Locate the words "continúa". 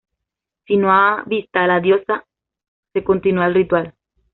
3.03-3.45